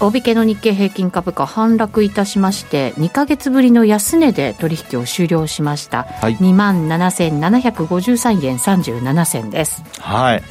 [0.00, 9.82] 大引けの日経平均株価反落いたしまして2か月ぶりの安値で取引を終了しました、はい、2万7753円37銭です。
[9.98, 10.42] はい。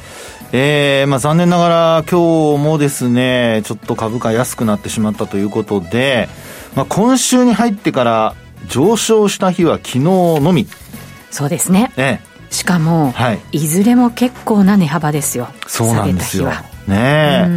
[0.52, 6.28] えーまあ、残念ながら今日もですねちょっと株価安くなってしまったということで、
[6.74, 8.34] まあ、今週に入ってから
[8.66, 10.66] 上昇した日は昨日のみ。
[11.30, 15.48] そうですね、ええ、しかも、はい、いずれも結構な値幅ですよ。
[15.66, 16.50] そうなんですよ
[16.90, 17.48] ね。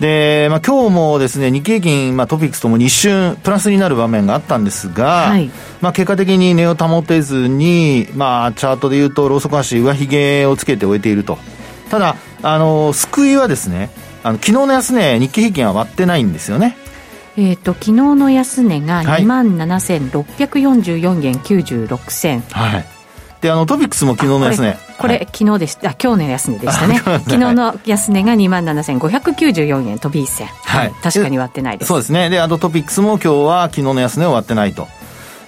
[0.00, 11.38] で、まあ、今日もですね、日経平均、まあ、トピックスともに一瞬プラスになる場面があったんですが、はい、まあ、結果的に値を保てずに、まあ、チャートでいうと、ローソク足、上髭をつけて終えていると。
[11.90, 13.90] ただ、あの、救いはですね、
[14.24, 16.76] あの、昨日の安値、日経平均は割ってないんですよね。
[17.38, 22.84] えーと、昨日の安値が2万7644円96銭、はい、
[23.40, 25.94] であのトピックスも昨日の安値これ、はい、昨日でした。
[26.02, 26.98] 今日の安値でしたね。
[27.24, 31.88] 昨日の安値が2万7594円飛び一銭、はい、確かに割ってないです。
[31.88, 32.28] そうですね。
[32.30, 34.88] であとトピックスも今日は昨日の安値を割ってないと。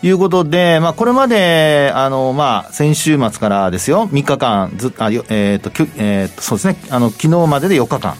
[0.02, 8.14] いうことで、まあ、これまで、あの、まあ、先週末からですよ、3日間、ずあ、えっ、ー、と、えっ、ー、と、そうですね、あの、昨日までで4日間、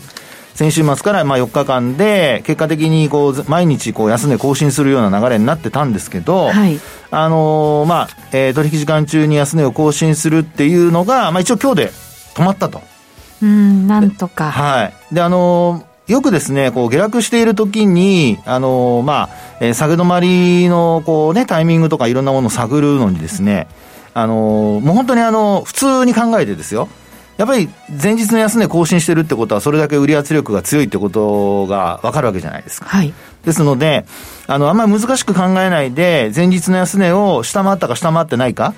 [0.61, 6.79] 先週末からまあ4日間で、結果的にこう毎日こう安値更新するような流れになってたんですけど、はい、
[7.11, 11.91] あのー、まあ、えー、取引時間中に安値を更新するっていうのが、まあ一応今日で
[12.35, 12.83] 止まったと。
[13.43, 14.51] うん、なんとか。
[14.51, 15.15] はい。
[15.15, 19.29] で、あのー、よくですね、こう下落している時に、あのー、まあ、
[19.63, 23.67] えー、下げ止まりの、こうね、タイミングとかいろんなものを探るのにですね、
[24.13, 26.91] あのー、もう本当にあの、普通に考えてですよ、
[27.37, 27.69] やっぱり
[28.03, 32.87] 前日の安値更新してるってことは、それだけ売り圧力が強いってことが分かるわけじゃないですか。
[32.87, 33.15] はい。
[33.45, 34.05] ですので、
[34.47, 38.75] あの、あんまり難しく考えないで、前日の安値を下回ったか下回ってないか、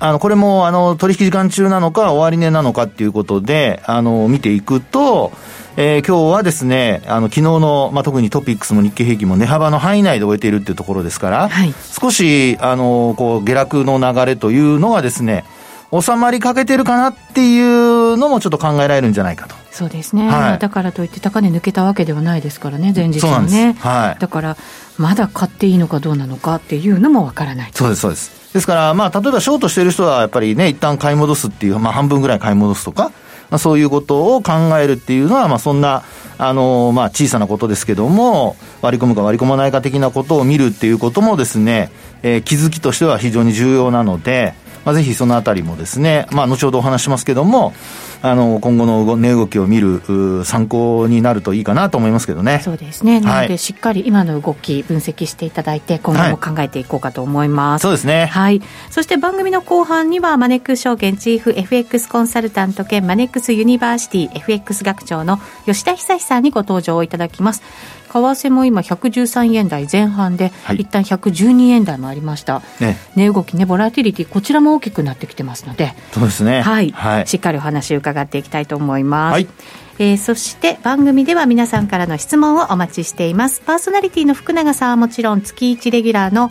[0.00, 5.30] あの、これも、あの、取引時間中なのか、終値なのかっていうことで、あの、見ていくと、
[5.76, 15.44] えー、今日はですね、あの、昨日の、まあ、特にトピックスも日経平均も値幅の範囲内で終えているっていうところですから、はい、少し、あの、こう、下落の流れというのがですね、
[15.92, 19.56] 収まりかけてるかなっていうのもちょっと考えられるんじゃないかと。
[19.70, 24.56] そうですね、はい、だからといって高値抜けたわけではないですからね、前日はね、はい、だから
[24.98, 28.52] まだ買っていいのかどうなのかっていうのもわからないそうです、そうです。
[28.52, 33.12] ですから、まあ、例えばショートしてる人はやっぱりね、一旦買い戻すっていう、まあ、半分ぐらい買い戻すとか、
[33.50, 36.02] まあ、そういうことを考えるっていうのは、まあ、そんな、
[36.38, 41.90] あの、まあ、小さなことですけども、割り込むか割り込まないか的なことを見るっていうこともですね、
[42.22, 44.54] えー、気づきとしては非常に重要なので、
[44.84, 47.72] まあ、ぜひそのあたりもですね、まあ、後ほどお話しますけども、
[48.22, 52.60] あの、今後の値動きを見る参考になるといいかなと思いますけどね。
[52.62, 53.20] そうですね。
[53.20, 57.86] なので、しっかり今の動き分析していただいて、今後も考えていこうかと思います。
[57.86, 58.26] はい、そうですね。
[58.26, 58.60] はい。
[58.90, 67.62] そして番組の後半には、マネックス証券チーフ FX コンサルタント兼マネックスユニバーシティ FX 学長の吉田久さんにご登場いただきます。
[68.12, 75.94] 為替も今113円台前半で、はい、一旦112円台もありました、ね、値動きねボラティリティこちらも大きくなってきてますので。
[76.12, 76.62] そうですね。
[76.62, 79.48] はい、はい、しっかりお話伺っていきたいと思います、はい。
[79.98, 83.60] えー、そして番組では皆さんからの質問をお待ちしています。
[83.60, 86.50] パーソナリティの福永さんはもちろん月1レギュラーの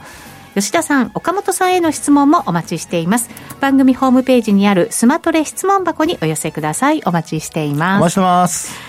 [0.56, 3.30] 吉田さん、岡本さんへの質問もお待ちしています。
[3.59, 7.02] 番組ホームページにあるスマトレ質問箱にお寄せください。
[7.06, 8.00] お待ちしています。
[8.00, 8.88] お待ちしてます。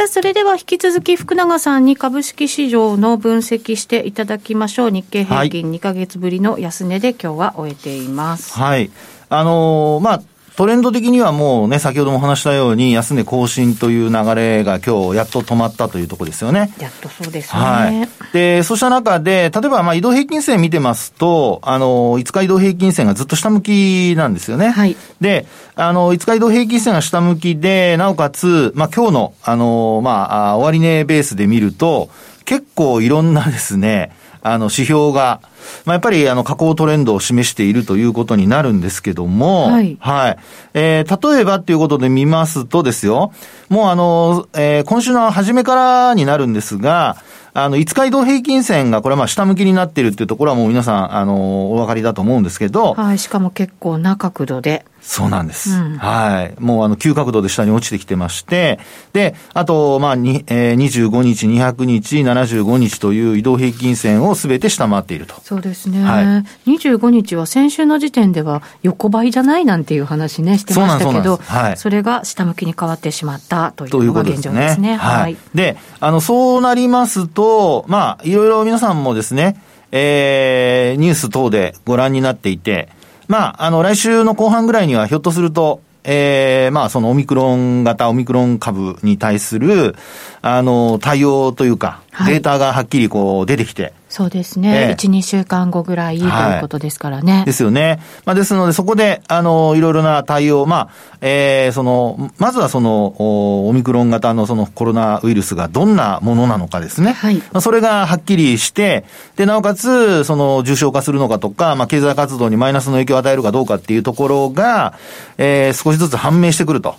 [0.00, 4.90] さあ、それでは引き続き福永さんに株式市場の分析していただきましょう。
[4.90, 8.54] 日経平均2か月ぶりの安値で今日は終えています。
[8.54, 8.90] はい。
[9.28, 10.22] あのー、まあ、
[10.56, 16.72] トレンド的にはもうね、先ほども話したように、安値更新という流れが今日やっと止まったというところですよね。
[16.78, 17.60] やっとそうですね。
[17.60, 18.32] はい。
[18.32, 24.70] で、そうした中で、例えばまあ移動平均線見てますと、あの、5日移動平均線がずっと下向きなんですよね。
[24.70, 24.96] はい。
[25.20, 32.10] で、あの、5日移動平均線が下向きで、なおかつ、まあ今日の、あの、まあ、終値ベースで見ると、
[32.44, 34.10] 結構いろんなですね、
[34.42, 35.40] あの、指標が、
[35.84, 39.96] まあ、やっぱり、あの、下降トレンドを示しているということになるんですけども、はい。
[40.00, 40.38] はい。
[40.74, 43.32] えー、例えばっていうことで見ますとですよ、
[43.68, 47.16] もうあの、えー、今週の初めからになるんですが、
[47.52, 52.94] あの、5日移動平均線が、これはまあ下向きになっているっていうところはもう皆さん、あの、お分かりだと思うんですけど。
[52.94, 54.84] はい、しかも結構な角度で。
[55.00, 55.70] そうなんです。
[55.70, 56.54] うん、はい。
[56.60, 58.78] もうあの、急角度で下に落ちてきてまして、
[59.12, 65.34] で、あと、まあ、に、えー、25日、200日、75日という移動平均線をすべて下回っていると。
[65.42, 66.02] そうですね。
[66.02, 74.96] はい、25日は先週の時点では横ばいじゃないなんていう話ね、してましたけど、はい、それが下向きに変わってしまったというのが現状ですね。
[74.96, 75.36] はい。
[75.54, 79.56] で、あの、そうなりますと、まあ、いろいろ皆さんもですね、
[79.92, 82.88] えー、ニュース等でご覧になっていて、
[83.30, 89.94] まあ、あの、来週の後半ぐらいにはひょっとすると、えー、まあ、そのオミクロン型、オミクロン株に対する、
[90.42, 94.88] あの、対応というか、データがはっきりこう出てきて、そうですね。
[94.90, 97.32] えー、1、2週間後ぐらいということですからね。
[97.32, 98.02] はい、ですよね。
[98.24, 107.12] まあ、ですので、そこで、あの、いろいろな対応、まあ、えー、その、まずはその、オミクロン型のそのコロナウイルスがどんなものなのかですね。
[107.12, 107.36] はい。
[107.36, 109.04] まあ、それがはっきりして、
[109.36, 114.94] で、なおかつ、その、重症化するのかとか、まあ、経済活動にマイナスの影響を与えるかどうかっていうところが、
[115.38, 116.96] えー、少しずつ判明してくると。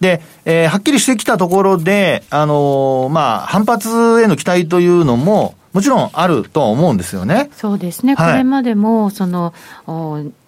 [0.00, 7.50] で、えー、はっきりしてきたところで、あのー、まあ、反発への期待というのも、もちろんあるとは思うんですよね。
[7.56, 8.14] そうですね。
[8.14, 9.52] はい、これまでも、その、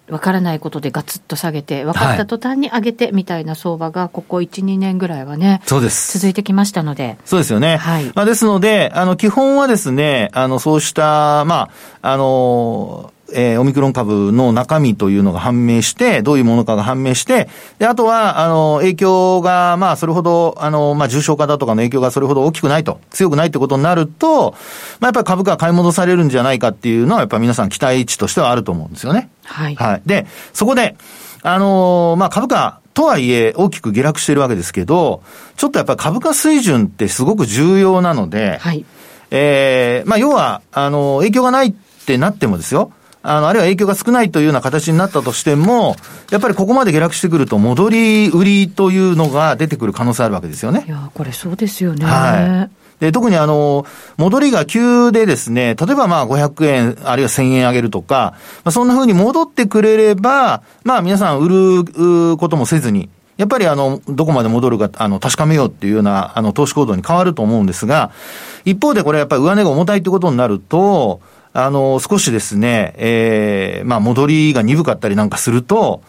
[0.09, 6.17] わからないことでガツッと下げて、分かった途端に上げてみたいな相場が、ここ1、2年ぐらいはね、そうです。
[6.17, 7.17] 続いてきましたので。
[7.25, 7.75] そうですよね。
[7.75, 8.05] はい。
[8.15, 11.69] まあ、ですので、あの、基本はですね、あの、そうした、ま
[12.01, 24.51] あ、あの、えー、オミクロン株の中身というのが判明して、どういうものかが判明して、で、あとは、あの、影響が、まあ、それほど、あの、まあ、重症化だとかの影響がそれほど大きくないと、強くないってことになると、
[24.99, 29.29] まあ、やっぱり株価が買い戻されるんじゃないかっていうのは、やっぱり皆さん期待値としてはあると思うんですよね。
[29.43, 29.75] はい。
[29.75, 30.01] はい。
[30.05, 30.95] で、そこで、
[31.43, 35.21] あのまあ、株価、とはいえ、大きく下落してるわけですけど、
[35.55, 38.85] ちょっとやっぱり株価水準ってすごく重要なので、はい。
[39.29, 41.73] ええー、まあ、要は、あの、影響がないっ
[42.07, 42.91] てなってもですよ、
[43.27, 45.97] あの、あるいは影響が少ないというような形になったとしても、
[46.31, 50.85] やっぱりここまで下落してくると、戻り売りというのが出てくる可能性あるわけですよね。
[50.87, 52.05] いや、これそうですよね。
[52.05, 52.87] はい。
[53.01, 53.85] で、特にあの、
[54.15, 61.49] 戻りが急でですね、例えばまあ500円、あるいは1000円上げるとか、まあそんな風に戻ってくれれば、まあ皆さん売
[61.83, 68.11] ることもせずに、やっぱりあの、どこまで戻るか、あの、確かめようっていうような、あの、投資行動に変わると思うんですが、
[68.65, 71.21] 一方でこれやっぱり上値が重たいってことになると、
[71.57, 76.03] あの、少しですね、ええー、まあ、戻りが鈍かったりなんかすると、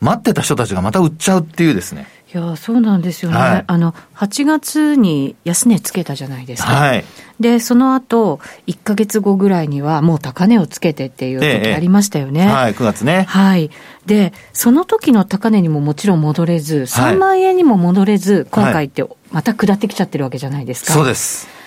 [0.00, 2.06] 待ってた人たちがまた売っちゃうっていうですね。
[2.32, 3.36] いや、そうなんですよね。
[3.36, 6.68] はい、あの、8月に安値つけたじゃないですか。
[6.68, 7.04] はい。
[7.40, 8.38] で、その後、
[8.68, 12.42] 1か月後ぐらいにはもう高値をつけてっていう時ありましたよね。
[12.42, 13.24] ええ、はい、9月ね。
[13.28, 13.70] はい。
[14.06, 20.92] で、その時の高値にももちろん戻れず、3万円にも戻れず、今回ってまた下ってきちゃってるわけじゃないですか。
[20.92, 21.63] そうです。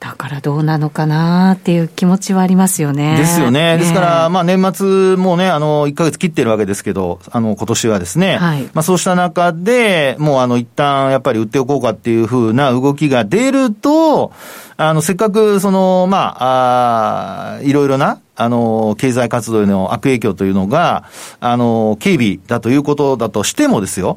[0.00, 3.18] だからどうなのかなっていう気持ちはありますよね。
[3.18, 3.76] ですよね。
[3.76, 14.32] ですから、まあ年末もね、あの、1ヶ月切ってるわけですけど、あの、今年はですね、はい、まあそうした中で、もうあの、一旦やっぱり売っておこうかっていうふうな動きが出ると、
[14.78, 21.04] あの、せっかく、その、まあ、あいろいろな、あの、経済活動への悪影響というのが、
[21.40, 24.16] あの、警備だということだとしてもですよ、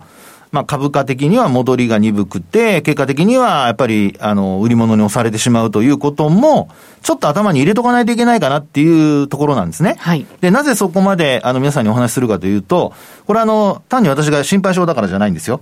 [0.54, 6.70] まあ、株価的には戻りが鈍くて、結果的にはやっぱり、あの、売り物に押されてしまうということも、
[7.02, 9.96] ちょっと頭に入れとかないといけないかなっていうところなんですね。
[9.98, 10.28] はい。
[10.42, 12.94] で、なぜそこまで、あの、皆さんにお話しするかというと、
[13.26, 15.60] これあの、単に私が心配性だからじゃないんですよ。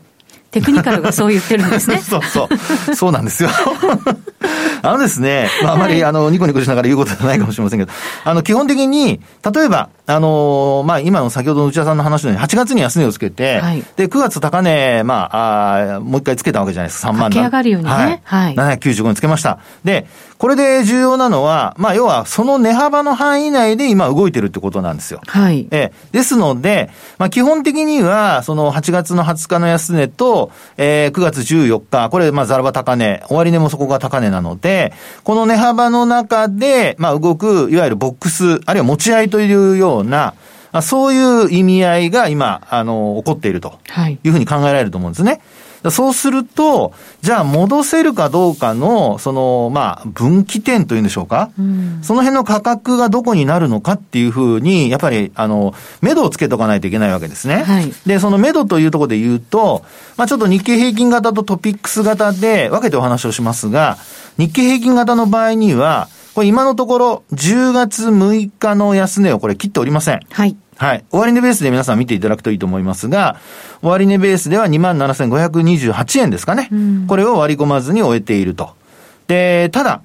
[0.52, 2.00] テクニカルがそう言ってるんですね。
[2.04, 2.50] そうそ
[2.92, 2.96] う。
[2.96, 3.50] そうなんですよ。
[4.84, 7.92] あのですね、まあ、あまり、あの、ニコニコしながら言うことじゃないかもしれませんけど、
[8.26, 9.22] あの、基本的に、
[9.54, 18.22] 例えば、あの、まあ、今の先ほどの内田さんの話のように、8月に安値をつけて、はい、で、9月高値、まあ、あもう一回つけたわけじゃないですか、3万上がるようにね。
[18.24, 18.56] はい。
[18.56, 19.60] はい、795につけました。
[19.84, 20.08] で、
[20.42, 25.22] これで重要なのは、まあ、要は、その値幅の範囲内で今動いてるってことなんですよ。
[25.28, 25.68] はい。
[25.70, 26.90] えですので、
[27.20, 40.01] まあ、基本的には、その8月の20日の安値と、えー、9月14日、これ、まあ、ザラバ高値、終値もそこが高値なので、この値幅の中で、まあ、動く、いわゆるボックス、あるいは持ち合いというような、
[40.82, 43.80] そういう意味合いが今、あの、起こっていると
[44.24, 45.42] いうふうに考えられると思うんですね。
[45.90, 57.64] そうすると、じゃあ戻せるかどうかの、その、まあ、分岐点というんでしょうか、うん、その辺の価格がどこになるのかっていうふうに、やっぱり、あの、目処をつけとかないといけないわけですね。
[57.64, 59.84] はい、で、その目処というところで言うと、
[60.18, 63.98] まあ、ちょっと日経平均型とトピックス型で分けてお話をしますが、
[64.38, 70.20] 日経平均型の場合には、これ今のところ、10月6日の安値をこれ切っておりません。
[70.32, 70.56] はい。
[70.78, 71.06] はい。
[71.12, 73.38] 終値ベースで皆さん見ていただくといいと思いますが、
[73.82, 76.70] 終値ベースでは27,528円ですかね。
[76.72, 78.76] うん、これを割り込まずに終えていると。
[79.28, 80.02] で、ただ、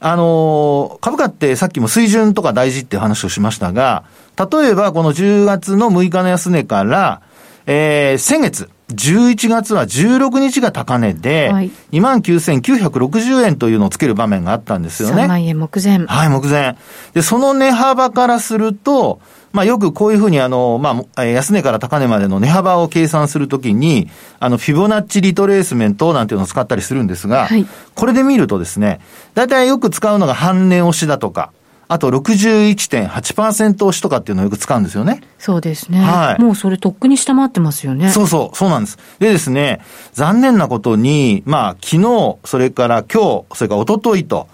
[0.00, 4.04] あのー、株価ってさっきも水準とか大事って話をしましたが、
[4.38, 7.22] 例えばこの10月の6日の安値から、
[7.66, 15.24] えー、先月、11月は16日が高値で、はい、29,960円というのをつける場面があったんですよね。
[15.24, 16.06] 3万円目前。
[16.06, 16.76] はい、目前。
[17.12, 19.20] で、その値幅からすると、
[19.52, 29.00] まあよくこういうふうにあの、まあ、安値から高値までの値幅を計算するときに、あの、フィボナッチリトレースメントなんていうのを使ったりするんですが、はい、これで見るとですね、
[29.34, 31.50] 大体よく使うのが半値押しだとか、
[31.88, 35.22] あと61.8%押しとかっていうのをよく使うんですよね。
[35.38, 36.00] そうですね。
[36.00, 36.42] はい。
[36.42, 38.10] もうそれとっくに下回ってますよね。
[38.10, 38.98] そうそう、そうなんです。
[39.18, 39.80] でですね、
[40.12, 44.48] 残念なことに、まあ昨日、それから今日、それから一昨日と、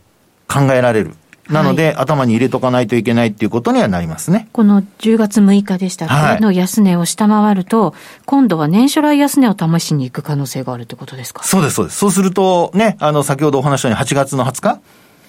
[0.46, 1.16] 考えられる。
[1.50, 4.48] なので、はい、頭に入れとかないといけないっていうことにはなりますね。
[4.52, 7.92] この10月6日でしたっけ、の安値を下回ると、
[8.26, 11.98] 今度は年初来安値を試しに行く可能性があるってことですかそうです、そうです。
[11.98, 14.80] そうすると、ね、あの、先ほどお話したように8月の20日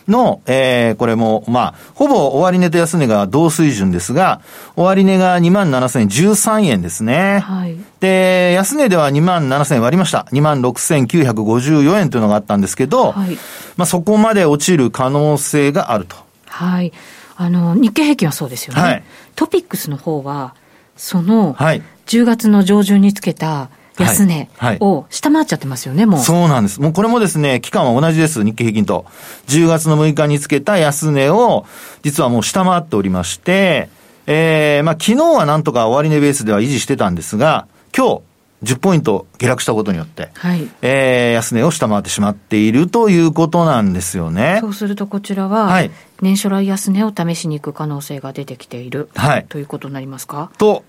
[0.08, 4.42] の、えー、これも、まあ、ほぼ終値と安値が同水準ですが、
[4.76, 7.40] 終値が27,013円ですね。
[7.40, 7.78] はい。
[8.00, 10.28] で、安値では27,000円割りました。
[10.32, 13.38] 26,954円というのがあったんですけど、はい。
[13.78, 16.16] まあ、そこまで落ちる可能性があると。
[16.46, 16.94] はい。
[17.38, 18.82] あの、日経平均はそうですよね。
[18.82, 19.04] はい。
[19.36, 20.56] トピックスの方は、
[20.96, 21.82] その、はい。
[22.06, 24.50] 10月の上旬につけた、安値
[24.80, 26.20] を下回っちゃってますよね、もう。
[26.20, 26.82] そうなんです。
[26.82, 29.06] もうこれもですね、期間は同じです、日経平均と。
[29.48, 31.66] 10月の6日につけた安値を、
[32.04, 33.90] 実はもう下回っておりまして、
[34.28, 38.22] えー、まあ昨日はなんとか終値ベースでは維持してたんですが、今日、
[38.66, 44.58] 10ポイント下落したことによって、はい、えー、安値を下回ってしまっているということなんですよね。
[44.62, 45.92] そうするとこちらは、はい、
[46.22, 50.52] 年初来安値を試しに行く可能性が出てきている、はい、ということになりますか？
[50.58, 50.84] と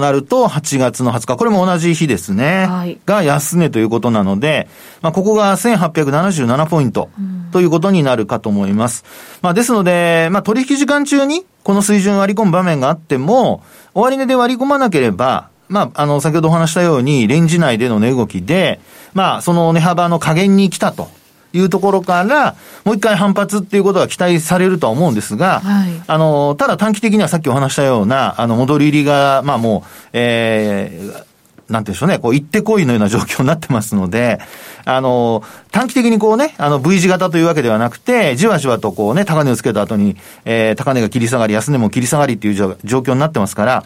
[0.00, 4.68] なると、8月の20日、これも同じ日ですね、はい、が安値ということなので、
[5.00, 7.08] まあ、ここが1877ポイント
[7.50, 9.04] ということになるかと思います。
[9.40, 13.62] まあ、ですので、まあ、取引時間中にこの水準割り込む場面があっても、
[13.94, 18.78] 終値で割り込まなければ、まあ、あの、先ほどお話したように、レンジ内での値動きで、
[19.14, 21.08] まあ、その値幅の加減に来たと。
[21.54, 31.26] いうところから、もう一回反発っていうことが期待されるとは思うんですが、はい、あの、ただ短期的にはさっきお話したような、あの、戻り入りが、まあもう、えー、なんて
[31.68, 34.40] 言うんでしょうね、こう、行ってこいのような状況になってますので、
[34.84, 43.84] あの、短期的にこうね、あの、V 字型というわけではなくて、じわじわとこうね、高値をつけた後に、えー、高値が切り下がり、安値も切り下がりっていう状況になってますから、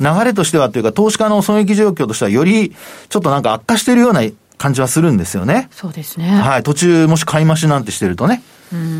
[0.00, 2.74] 流れとしてはというか、投資家の損益状況としては、より
[3.08, 4.22] ちょっとなんか悪化しているような
[4.58, 5.68] 感じはするんですよね。
[5.70, 6.28] そうですね。
[6.28, 6.62] はい。
[6.62, 8.42] 途中、もし買い増しなんてしてるとね。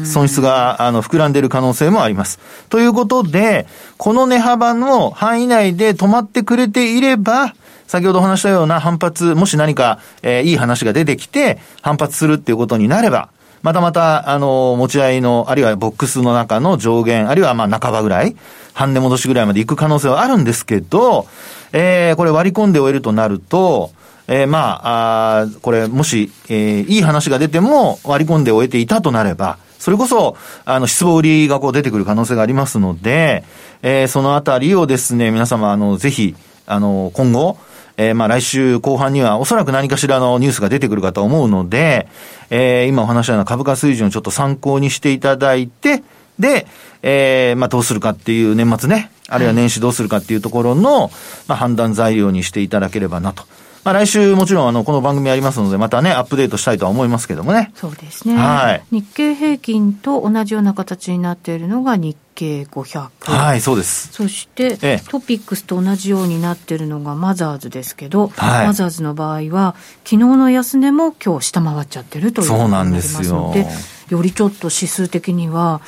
[0.05, 2.39] 損失が、あの、膨らんでいる可能性もあります。
[2.69, 7.55] ということで、この値幅の範囲内で止まってくれていれば、
[7.87, 13.29] 先ほどお話したような反発、もし何か、えー、いい話が出てきて、反発するっていうことになれば、
[13.67, 18.37] またまた、あの、持ち合いの、あるいはボックスの中の上限、あるいはまあ半ばぐらい、
[18.75, 21.27] 半値戻しぐらいまで行く可能性はあるんですけど、
[21.73, 23.91] えー、これ割り込んで終えるとなると、
[24.29, 33.43] えー、まあ、あこれ、もし、えー、いい話が出ても割り込んで終えていたとなれば、それこそ、あの、失望売りがこう出てくる可能性がありますので、
[33.83, 37.59] えー、そのあたりをですね、皆様、あの、ぜひ、あの、今後、
[37.97, 42.09] えー、まあ来週後半にはおそらく何かしらのニュースが出てくるかと思うので、
[42.51, 46.03] えー、今お話したような株価水準をちょっと参考にしていただいて、
[46.39, 46.67] で、
[47.03, 51.11] えー、まあどうするかっていう年末ね、あるいは年始どうするかっていうところの、
[51.49, 53.45] まあ判断材料にしていただければなと。
[53.87, 57.71] まあ、来週もちろんあのこの番組ありますので、またね、アップデートしたいとは思いますけどもね。
[57.77, 58.35] そうですね。
[58.35, 58.83] はい。
[58.91, 63.11] 日経平均と同じような形になっているのが日経500。
[63.21, 64.09] はい、そうです。
[64.13, 73.96] そして、ええ、トピックスと同じようになっているのがマザーズですけど、はい、マザーズの場合は、昨日の安値も今日下回っちゃってるということになりますので、そうなんですよ。
[74.09, 75.81] よりちょっと指数的には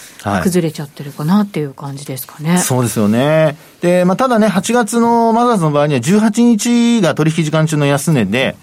[0.43, 2.51] 崩れちゃってるかなっていう感じですかね。
[2.51, 3.57] はい、そうですよね。
[3.81, 8.57] で、まあ、ただね、8月のマザーズの場合には18日が取引時間中の安値で、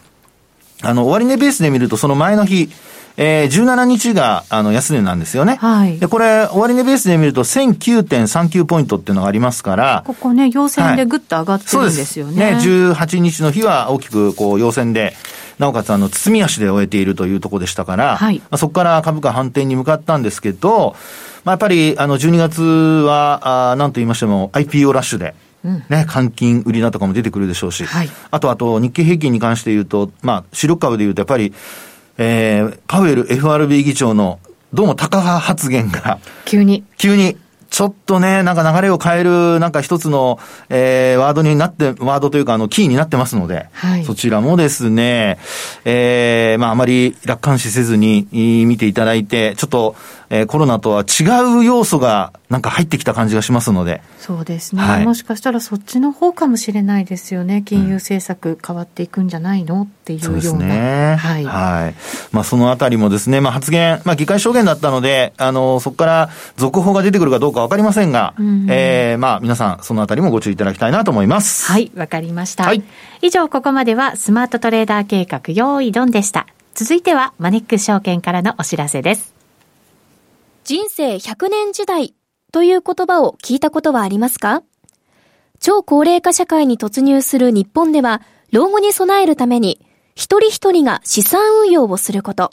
[0.81, 2.69] あの、終値ベースで見るとその前の日、
[3.17, 5.55] えー、17日が、あの、安値なんですよね。
[5.55, 5.99] はい。
[5.99, 12.43] で、これ、終値ベースで見ると、1009.39ポイントっていうのがありますから、ここね、陽線でぐっと上がってるんですよね。
[12.43, 12.53] はい。
[12.55, 15.15] ね、18日の日は大きく、こう、陽線で、
[15.59, 18.39] なおかつ、あの、包み足で終えているというところでしたから、はい。
[18.39, 20.95] まあ、そこから株価反転に向かったんですけど、
[21.43, 31.53] まあ、やっぱり、あの、12月は、あなんと言いましても、IPO ラッシュで、ね、換金売りだとかも出てくるでしょうし、はい、あと、あと、日経平均に関して言うと、まあ、主力株で言うと、やっぱり、
[32.17, 34.39] えー、パウエル FRB 議長の、
[34.73, 36.83] どうも高派発言が、急に。
[36.97, 37.37] 急に、
[37.69, 45.37] ちょっとね、なんか流れを変える、なんか一つの、えー、ワードになって、ワードというか、あの、キーになってますので、はい、そちらもですね、
[45.83, 48.27] えー、まあ、あまり楽観視せずに
[48.65, 49.95] 見ていただいて、ちょっと、
[50.35, 51.23] えー、コロナとは違
[51.59, 54.01] う要素がなんか入ってきた感じがしますので。
[54.19, 54.81] そうですね。
[54.81, 57.61] はい、もしかしたらそっちの方かもしれないですよね。
[57.65, 59.83] 金融政策変わっていくんじゃないの？
[59.83, 60.41] っていうような。
[60.41, 61.15] そうですね。
[61.15, 61.45] はい。
[61.45, 61.95] はい。
[62.31, 71.71] まあそのあたりもですね、まあ発言、まあ議会証言だったので、あの、そこから続報が出てくるかどうかわかりませんが、うん、えー、まあ皆さんそのあたりもご注意いただきたいなと思います。
[71.71, 72.63] はい、わかりました。
[72.63, 72.83] はい。
[73.21, 76.47] 以上ここまではスマートトレーダー計画用意ドンでした。
[76.73, 79.34] 続いてはマネックス証券からのお知らせです。
[80.65, 82.15] 人生100年時代
[82.51, 84.63] という言葉を聞いたことはありますか？
[85.59, 89.79] 超高齢化社会に突入する日本では、老後に備えるために、
[90.15, 92.49] 一人一人が資産運用をすること、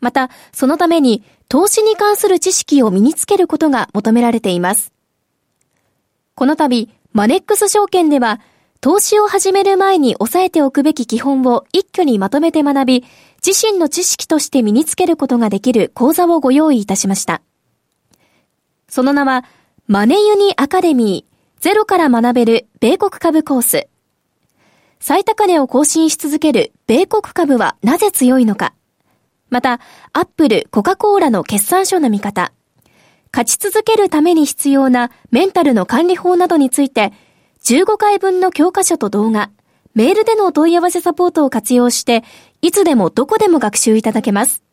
[0.00, 4.94] また、そのために投資に関する知識を身につけることが求められています。
[6.34, 8.40] この度、マネックス証券では、
[8.80, 13.04] 投資を始める前に押さえておくべき基本を一挙にまとめて学び、
[13.46, 17.42] 自身の知識として身につけることができる講座をご用意いたしました。
[18.90, 19.44] その名は、
[19.86, 23.88] マネユニアカデミー、ゼロから学べる米国株コース。
[24.98, 28.74] 最高値を更新し続ける米国株はなぜ強いのか。
[29.48, 29.80] また、
[30.12, 32.52] アップル、コカ・コーラの決算書の見方。
[33.32, 37.12] 勝ち続けるために必要なメンタルの管理法などについて、
[37.62, 39.50] 15回分の教科書と動画、
[39.94, 42.24] メールでの問い合わせサポートを活用して、
[42.60, 44.64] いつでもどこでも学習いただけます。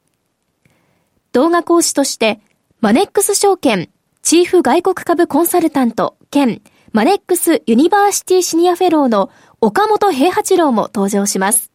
[1.34, 2.40] 動画講師として、
[2.82, 3.90] マネックス証券
[4.30, 6.62] チーフ外国株コンサルタント兼
[6.92, 9.30] マネックスユニバーシティシニアフェローの
[9.62, 11.72] 岡元兵八郎も登場します。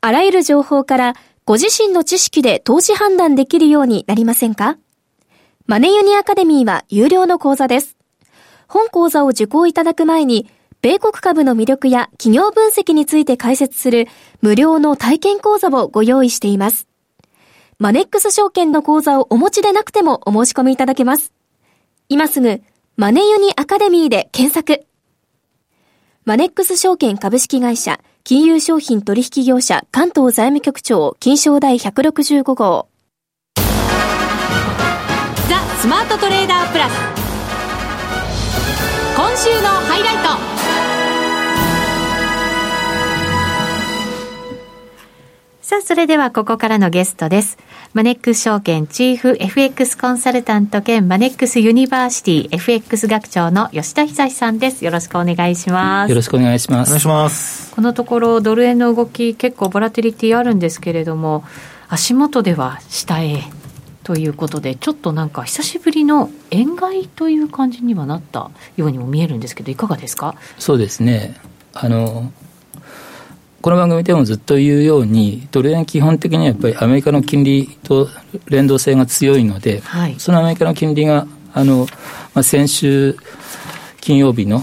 [0.00, 4.78] あらゆる情報からご自身の知識で投資判断できるようになりませんか？
[5.66, 7.96] マネユニアカデミーは有料の講座です。
[8.68, 10.48] 本講座を受講いただく前に、
[10.82, 14.06] 米国株の魅力や企業分析について解説する
[14.40, 16.86] 無料の体験講座をご用意しています。
[17.80, 21.32] マネックス証券の口座をお持ちでなくてもお申し込みいただけます。
[22.08, 22.62] 今すぐ、
[22.96, 24.86] マネユニアカデミーで検索。
[26.24, 32.88] マネックス証券株式会社、金融商品取引業者関東財務局長、金賞第165号。
[33.56, 33.62] ザ・
[35.80, 36.92] スマートトレーダープラス。
[39.16, 40.56] 今週のハイライト。
[45.60, 47.58] さあ、それではここからのゲストです。
[47.96, 54.84] マネックス証券チーフ FX コンサルタント兼マネックスユニバーシティ FX 学長の吉田恒さんです。
[54.84, 56.10] よろしくお願いします。
[56.10, 56.88] よろしくお願いします。
[56.88, 57.74] お願いします。
[57.74, 61.42] このところドル円の動き結構ボラティリティあるんですけれども、
[61.88, 63.42] 足元では下へ
[64.04, 70.34] ということで、ちょっとなんか久しぶりの円買いという感じにはなったようにも見えるんですけど、いかがですか？
[70.58, 71.34] そうですね。
[71.72, 72.30] あの、
[73.66, 78.08] この番組でもずっと言うように、ドル円基本的にはやっぱりアメリカの金利と
[78.46, 81.88] 連動性が強いので、はい、そのアメリカの金利が、あの、
[82.32, 83.16] まあ、先週
[84.00, 84.62] 金曜日の、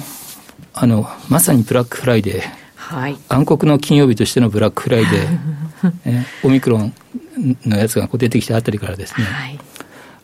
[0.73, 2.43] あの、まさにブラックフライデー、
[2.77, 6.93] はい、暗黒の金曜日としてのブラックフライデー、 えオミクロン
[7.65, 9.59] のやつがこう出てきたあたりからですね、はい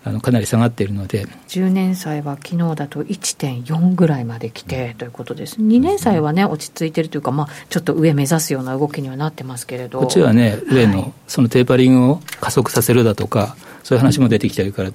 [0.04, 1.28] あのかなり下がっているので。
[1.50, 10.00] 10年債は昨日だと1.4ぐらいまで来てということです、2年債はね、落ち着いてるというか、まあ、ちょっと上目指すような動きにはなってますけれど。
[10.00, 14.94] こっちはね、上のそのテーパリングを加速させるだとか、そういう話も出てきてるから、あ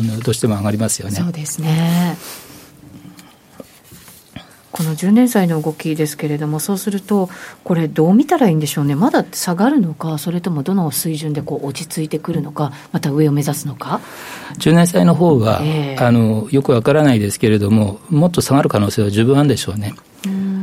[0.00, 1.16] のどうしても上がりますよね。
[1.16, 2.16] そうですね
[4.72, 7.28] この10年債の動きですけれども、そうすると、
[7.64, 14.00] これ、どう見たらいいんでしょうね、まだ下がるのか、それともどの水準でこう落ち着いてくるのか、また上を目指すのか。
[14.58, 19.94] 10年債の方は、えー、あのよくわからないですけれども、もっと下がる可能性は十分あるんでしょうね。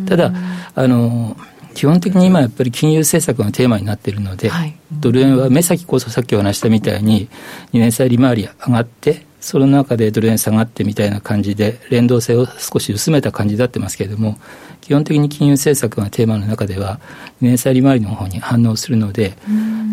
[0.07, 0.31] ただ
[0.73, 1.35] あの
[1.73, 7.29] 基本的に今やっぱり金融政策がテーマになっているので、はい、ドル円は目先こそさっきお話したみたいに
[7.73, 14.37] 2年債利回り上がってその中でドル円下がってみたいな感じで連動性を少し薄めた感じになってますけれども
[14.81, 16.99] 基本的に金融政策がテーマの中では
[17.41, 19.37] 2年債利回りの方に反応するので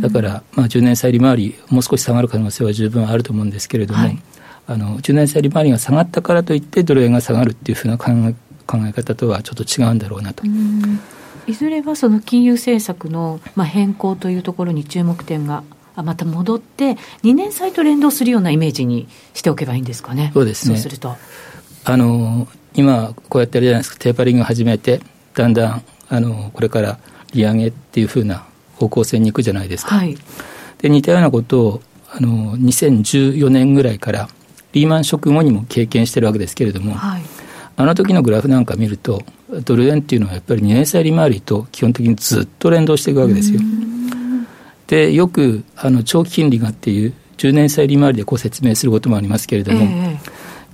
[0.03, 4.19] だからまあ10年債利回りもう少し下がる可能性は十分あると思うんですけれども、はい、
[4.67, 8.35] あの10年債利回りが下がったからといってドル円が下がるっていうふうな考え
[8.67, 10.43] 考え方とはちょっと違うんだろうなと。
[11.47, 15.63] いずれはその金融政策のまあ変更というところに注目点が
[16.03, 20.31] また戻って、2年債と連動するようなイメージにしておけばいいんですかね。
[20.35, 20.75] そうですね。
[20.77, 21.17] そうすると。
[21.85, 25.01] あの、今、こうやってあるじゃないですか、テーパリング始めて、
[25.35, 26.99] だんだん、あの、これから
[27.33, 28.45] 利上げっていうふうな
[28.77, 29.97] 方向性に行くじゃないですか。
[29.97, 30.17] はい、
[30.79, 34.29] で、似たようなことを、あの、2014年ぐらいから、
[34.73, 37.23] リーマンショック後にも経験してるわけですけれども、はい、
[37.77, 39.23] あの時のグラフなんか見ると、
[39.65, 43.61] ドル円っていうのはやっぱり2年債利回りと基本的にずっと連動していくわけですよ。
[44.87, 50.19] でよくあの長期金利がっていう10年債利回りでこう説明することもありますけれども、え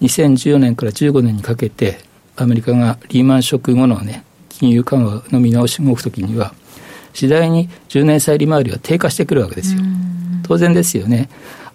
[0.01, 1.99] ー、2014年から15年にかけて
[2.37, 6.55] アメリカがリーマンショック後のね金融緩和の見直し動くときには
[7.13, 9.81] 次第に10年債利回りは低下してくるわけですよ。
[10.45, 11.29] 当然ですよね。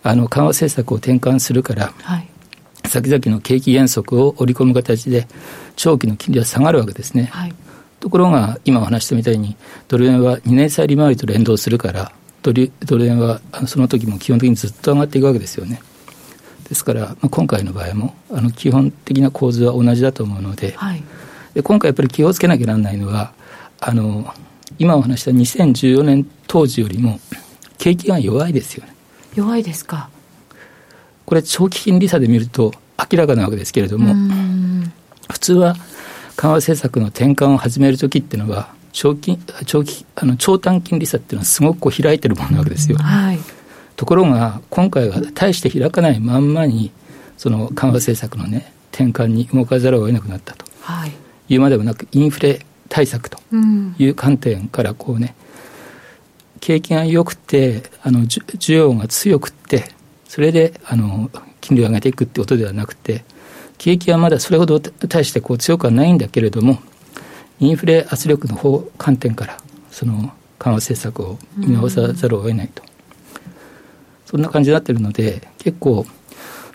[0.03, 2.27] あの緩和政策を転換するから、はい、
[2.87, 5.27] 先々の景気減速を織り込む形で
[5.75, 7.29] 長期の金利は下がるわけですね。
[7.33, 7.53] はい、
[7.99, 12.11] ところが今お話したみたいにドル円は2年債利回りと連動するから
[12.45, 15.81] ドルドル円はその時も基本的にずっと上がっていくわけですよね。
[16.69, 21.03] ですから、まあ、今回の場合もあの基本的な構図は同じだと思うのではい、
[21.53, 23.33] で今回やっぱり気をつけなきゃならないのは
[23.79, 24.31] あの
[24.77, 27.19] 今お話した2014年当時よりも
[27.77, 28.93] 景気が弱いですよね。
[29.35, 30.09] 弱いですか
[31.25, 32.73] これ長期金利差で見ると
[33.11, 34.13] 明らかなわけですけれども
[35.29, 35.75] 普通は
[36.35, 42.97] 緩和政策の転換を始めるときっていうのは長期長期あの長短金利差っていうのはすごくこう開いてるものなわけですよ。
[42.97, 43.39] はい、
[43.97, 46.91] ところが今回は大して開かないまんまに
[47.37, 50.65] その緩和政策のね転換に動かざるを得なくなったと。
[51.07, 51.55] い。
[51.57, 53.37] うまでもなくインフレ対策と
[53.99, 55.35] いう観点からこうね、
[56.61, 59.91] 景気が良くてあの需要が強くて
[60.29, 61.29] それであの
[61.59, 63.25] 金利を上げていくってことではなくて
[63.77, 66.79] 景気はまだそれほど大してこう強くはないんだけれども
[67.59, 69.57] インフレ圧力の方観点から
[69.89, 72.83] その緩和政策を見直さざるを得ないと、
[74.25, 76.05] そんな感じになってるので結構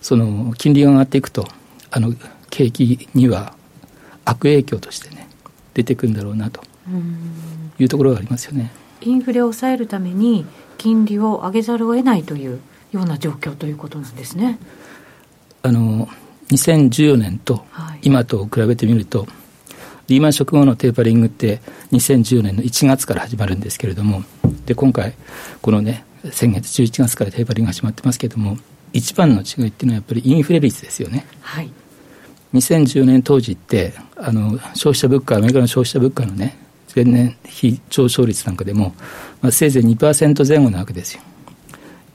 [0.01, 1.47] その金利が上がっていくと
[1.90, 2.14] あの
[2.49, 3.55] 景気には
[4.25, 5.29] 悪影響としてね
[5.75, 6.62] 出てくるんだろうなと
[7.79, 8.71] いうところがありますよね。
[9.03, 10.47] インフレを抑えるために
[10.79, 12.61] 金利を上げざるを得ないという
[12.93, 14.59] ような状況ということなんですね。
[15.62, 16.09] あの
[16.51, 17.64] 2014年と
[18.03, 19.29] 今と比べてみると、はい
[20.11, 21.61] リーマンショック後のテーパリングって
[21.92, 24.25] 2010年の1月から始まるんですけれども、
[24.66, 25.14] で、今回、
[25.62, 28.59] このね、先月11月からテーパリングが始まってますけれども、
[28.92, 31.25] 一番の違いっていうのはやっぱりインフレ率ですよね。
[31.42, 31.70] はい。
[32.55, 36.59] 2010年当時って、あの、消費者物価、アメリカの消費者物価のね、
[36.92, 38.94] 前年非上昇率なんかでも、
[39.40, 41.23] まあ、せいぜい2%前後なわけですよ。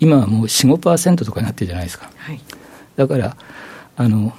[0.01, 2.11] 今はもう4、5%とかになってるじゃないですか。
[2.17, 2.41] はい、
[2.97, 3.37] だから、
[3.95, 4.33] あの、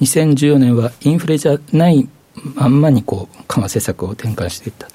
[0.00, 2.08] 2014年はインフレじゃない
[2.54, 4.88] まんまにこう緩和政策を転換していった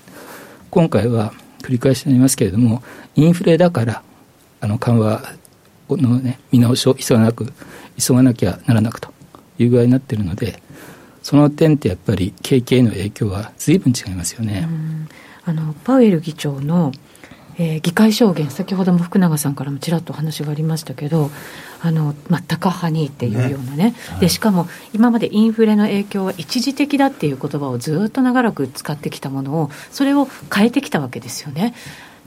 [0.70, 2.84] 今回は繰り返しになりますけれども
[3.16, 4.04] インフレだから
[4.60, 5.22] あの緩和
[5.90, 7.52] の、ね、見直しを急がなく
[7.98, 9.14] 急がなきゃならなくと
[9.58, 10.62] いう具合になっているので
[11.22, 14.68] その点ってやっぱり景気への影響は随分違いますよね。
[15.46, 16.92] あのパウエル議長の
[17.58, 21.30] えー、議会証言、先ほども福永さんからもちらっとお話がありましたけど、
[21.82, 31.74] あのまあ、タカ派にっていうようなね、ねはい、でしかも今までインフレの影響は一時的だっていう言葉をずっと長らく使ってきたものを、それを変えてきたわけですよね。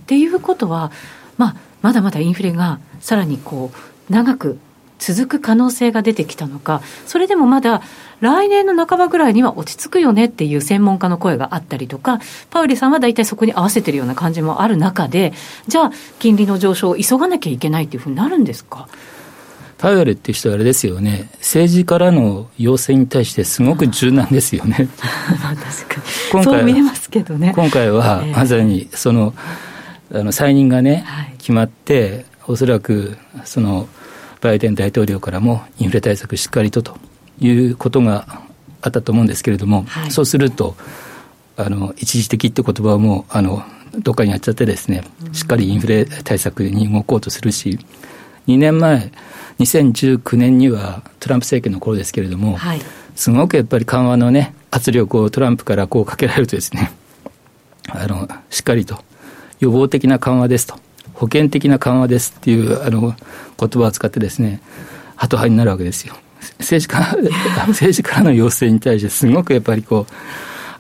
[0.03, 0.93] っていうことは、
[1.37, 3.71] まあ、まだまだインフレがさらにこ
[4.09, 4.59] う長く
[4.99, 7.83] 続く可能性が出てきたのか、それでもまだ
[8.21, 15.33] 来年の半ばぐらいには落ち着くよねっていう専門家の声があったりとか、パウリさんは大体そこに合わせてるような感じもある中で、
[15.69, 18.89] じゃあ、金利の上昇を急がなきゃいけないっていうふうになるんですか？
[19.79, 24.89] パウエルっていう人はあれですよね、政治からの要請に対してすごく柔軟ですよね。
[26.43, 27.53] そう見えますけどね。
[27.55, 29.35] 今回はまさにその、
[30.15, 33.87] あの再任がね、はい、決まって、おそらくその
[34.47, 36.97] バイデン大統領からもインフレ対策しっかりとと
[37.41, 38.43] いうことが
[38.81, 40.77] あったと思うんですけれども、はい、そうすると
[41.57, 43.65] あの一時的って言葉をもうあの
[43.99, 47.79] どっかにやっちゃってですね、しっかりインフレ対策に動こうとするし
[48.47, 49.11] 2年前
[49.59, 52.81] 2019年にはトランプ政権の頃ですけれども、はい、
[53.17, 56.93] すごくやっぱり緩和のね圧力をトランプからこうかけられるとですね
[57.89, 58.99] あのしっかりと
[59.59, 60.79] 予防的な緩和ですと
[61.17, 64.61] 保険的な緩和ですっていうあの言葉を使ってですね
[65.17, 66.15] ハト派になるわけですよ。
[66.59, 67.17] 政治家
[67.69, 70.13] 政治家の要請に対してすごくやっぱりこう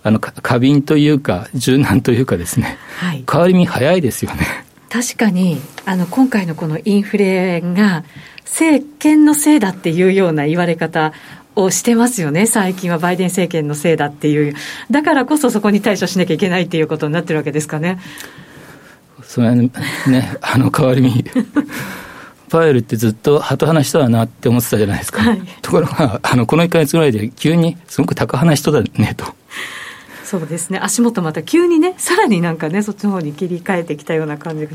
[0.03, 4.64] あの過敏というか柔軟というかですね、はい、変わり身早いですよね。
[4.90, 8.05] 確かにあの今回のこのインフレが
[8.44, 11.12] 政権のせいだっていうような言われ方
[11.57, 14.55] をしてますよね、最近はバイデン政権のせいだっていう、
[14.90, 17.99] だからこそそこに対処しなきゃいけないっていうことになってるわけですかね。
[19.27, 19.71] それね、
[20.41, 21.25] あの代わりに
[22.49, 25.23] パウエルってずっとハト派な人だなって思ってたじゃないですか。
[25.23, 29.27] はい、ところが、あの、この1か月ぐらいで急にすごく高派な人だねと。
[30.25, 30.81] そうですね。
[30.83, 34.73] 足元また急にね、さらになんかね、そっちの方に切り替えてきたような感じが。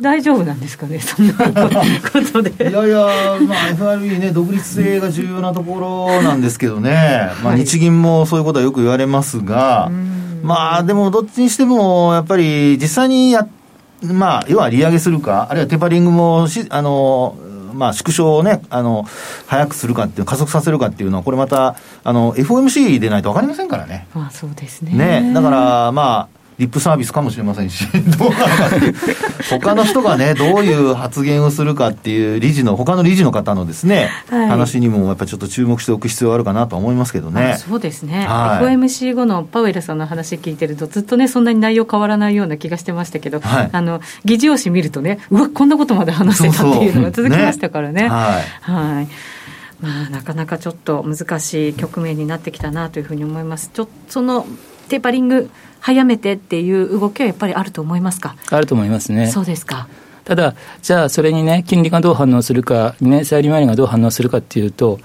[0.00, 2.50] 大丈夫なんですかね、そんなことで。
[2.68, 3.06] いやいや、
[3.48, 9.90] まあ、FRB ね、独立性が重要なところなんですけどね、 まあ、日銀もそういうことはよく言われますが、
[10.42, 13.46] まあ、でも、どっちにしても、やっぱり、実際にや、
[14.12, 17.36] まあ、要は利上げするか、あるいはテーパリングもし、あの、
[17.74, 19.06] まあ、縮小をね、あの、
[19.46, 24.06] 早くするかっていう、加速させるかっていうのは、これまた、あの、FOMC でないと分かりませんからね。
[24.14, 24.92] まあ、そうですね。
[25.22, 27.86] ね、だから、まあ、リップサービスかもしれませんし、
[28.18, 28.70] どうなのか。
[29.50, 37.58] 他の人がね、どういう発言をするかっていう、理事の、他の理事の方のですね、はい、話にもやっぱりちょっと注目しておく必要があるかなと思いますけどね。
[37.58, 47.96] そうですね、はい、FOMC 後のパウエルさんの話聞いてると、ずっとね、そんなに内容変わらないような気がしてましたけど、はい、あの議事要旨見るとね、うわ、こんなことまで話してたっていうのが続きましたからね。
[47.96, 48.08] ね。
[48.08, 49.08] はい、はい。
[49.80, 53.70] まあ、なかなかちょっと難しい局面になってきたなというふうに思います。
[53.72, 54.46] ちょその
[54.88, 58.36] テーパリング早めてっていう動きはやっぱりあると思いますか？
[58.50, 59.28] あると思いますね。
[59.28, 59.88] そうですか。
[60.24, 64.98] ただ、じゃあそれにね、金利がどう反応するか、2年債利回りがどう反応するかっていうと、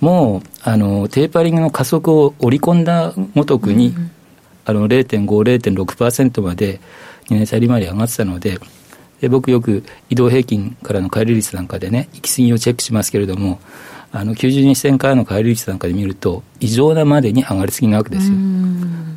[0.00, 4.10] もうあのテーパリングの加速を織り込んだごとくに、うん、
[4.64, 6.80] あの0.5、0.6%まで
[7.30, 8.60] 2年債利回り上がってたので、
[9.20, 13.58] で僕よく移動平均からの乖離率なんかでね、行き過ぎをチェックしますけれども、
[14.12, 18.36] あの90日線からの乖離率なんかで見ると、異常なまでに上がりすぎなわけですよ。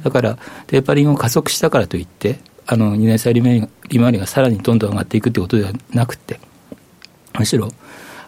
[0.04, 6.40] だから、テーパリングを加速したからといって、あの2年債利回りがさらにどんどん上がっていくということではなくて、
[7.38, 7.70] むしろ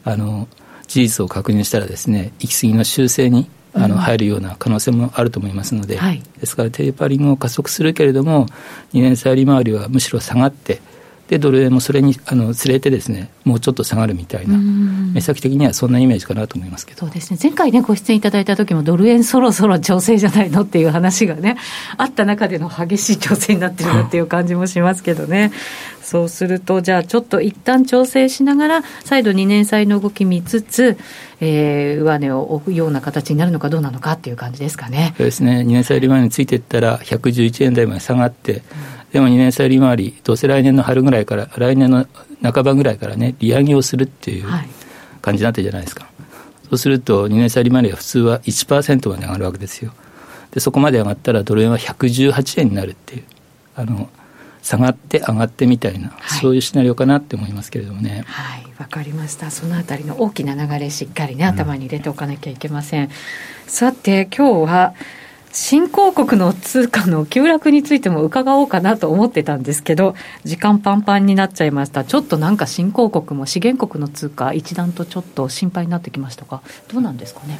[0.03, 0.47] あの
[0.87, 8.47] 事実を確認したらですね、行き過ぎの修正にあの入るような可能性もあると思いますので、はい、ですからテーパリングを加速するけれども、
[8.93, 10.81] 2年債利回りはむしろ下がって、
[11.33, 16.99] でドル円もそれにあの連れてですねもうちょっと下がるみたいな目先的にはそんなイメージかなと思いますけど。
[16.99, 17.39] そうですね。
[17.41, 21.57] 前回ねご出演いただいた時もドル円そろそろ調整じゃないのっていう話がね
[21.97, 25.51] あった中での激しい調整になってるなっていう感じもしますけどね。
[26.03, 30.97] そうするとじゃあちょっと一旦調整しながら再度2年債の動き見つつ、
[31.39, 35.15] えー、上値を置くような形になるのかどうなのかっていう感じですかね。
[35.17, 35.61] そうですね。
[35.61, 38.61] 2年債利回りについていったら111円台まで下がって、うん
[39.13, 42.07] でも2年債利回り、どうせ来年の春ぐらいから、来年の
[42.41, 44.45] 半ばぐらいからね、利上げをするっていう
[45.21, 46.05] 感じになってるじゃないですか。
[46.05, 49.93] はい、そうすると、2年債利回りは普通は1%まで上がるわけですよ。
[50.49, 53.23] で、そこまで上がったら、ドル円は118円になるっていう、
[53.75, 54.09] あの、
[54.63, 58.23] 下がって上がってみたいな、はい、そういうシナリオかなって思いますけれどもね。
[58.25, 59.51] はい、わかりました。
[59.51, 63.03] そのあたりの大きな流れ、しっかりね、頭に入れておかなきゃいけません。
[63.03, 63.09] うん、
[63.67, 64.95] さて、今日は、
[65.53, 72.03] 新興国の通貨の急落についても伺おうかなと思ってたんですけど、時間パンパンになっちゃいました。
[72.03, 76.61] ちょっとなんか新興国も資源国の通貨、一段とちょっと心配になってきましたが、
[76.91, 77.59] どうなんですかね？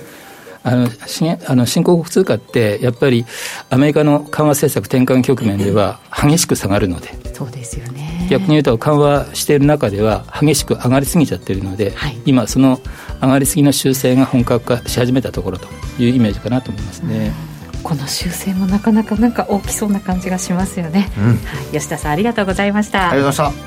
[0.64, 3.26] あの新あの新興国通貨って、やっぱり
[3.70, 12.80] アメリカの緩和政策転換局面では激しく下がるので、そうですよね逆に言うと、緩和している中では、激しく上がりすぎちゃってるので、はい、今、その
[13.22, 15.68] 上がりすぎの修正が本格化し始めたところと
[16.00, 17.34] いうイメージかなと思いますね。
[17.48, 17.53] うん
[17.84, 23.12] この修正もなかなかなんか大きそうな感じがしますよね、うん、はい、吉田さんありがとうございました。
[23.12, 23.58] ありがとうございまし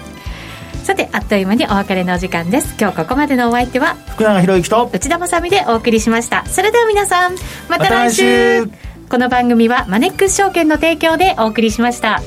[0.74, 0.84] た。
[0.84, 2.74] さてあっという間にお別れのお時間です。
[2.78, 6.46] 今日ここまでのお相手は福永博之と内田まさでお送りしました。
[6.46, 7.34] それでは皆さん
[7.68, 8.66] また来週。
[8.66, 8.72] ま、
[9.08, 12.20] この番組はマネックス証券の提供でお送りしました